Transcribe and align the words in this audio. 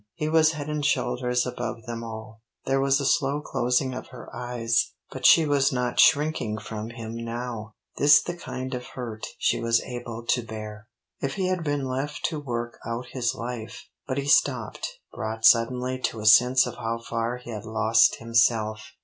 He 0.15 0.27
was 0.29 0.53
head 0.53 0.67
and 0.67 0.83
shoulders 0.83 1.45
above 1.45 1.85
them 1.85 2.03
all." 2.03 2.41
There 2.65 2.81
was 2.81 2.99
a 2.99 3.05
slow 3.05 3.39
closing 3.39 3.93
of 3.93 4.07
her 4.07 4.35
eyes, 4.35 4.93
but 5.11 5.27
she 5.27 5.45
was 5.45 5.71
not 5.71 5.99
shrinking 5.99 6.57
from 6.57 6.89
him 6.89 7.15
now; 7.15 7.73
this 7.97 8.19
the 8.19 8.33
kind 8.35 8.73
of 8.73 8.83
hurt 8.83 9.27
she 9.37 9.59
was 9.61 9.79
able 9.83 10.25
to 10.25 10.41
bear. 10.43 10.87
"If 11.19 11.35
he 11.35 11.49
had 11.49 11.63
been 11.63 11.87
left 11.87 12.25
to 12.29 12.39
work 12.39 12.79
out 12.83 13.09
his 13.11 13.35
life" 13.35 13.83
but 14.07 14.17
he 14.17 14.25
stopped, 14.25 14.97
brought 15.13 15.45
suddenly 15.45 15.99
to 16.05 16.19
a 16.19 16.25
sense 16.25 16.65
of 16.65 16.77
how 16.77 16.97
far 16.97 17.37
he 17.37 17.51
had 17.51 17.65
lost 17.65 18.15
himself. 18.15 18.81